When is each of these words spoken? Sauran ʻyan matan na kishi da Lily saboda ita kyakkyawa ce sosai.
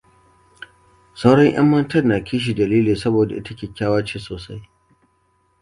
Sauran 1.23 1.49
ʻyan 1.51 1.69
matan 1.73 2.09
na 2.11 2.19
kishi 2.29 2.57
da 2.61 2.69
Lily 2.71 2.97
saboda 3.03 3.39
ita 3.43 3.57
kyakkyawa 3.61 4.03
ce 4.09 4.23
sosai. 4.27 4.61